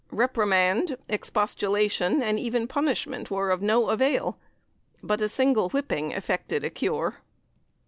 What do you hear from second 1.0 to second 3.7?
expostulation and even punishment were of